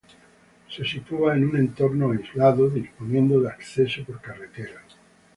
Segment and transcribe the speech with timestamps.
[0.67, 4.81] Se sitúa en un entorno aislado, disponiendo de acceso por carretera.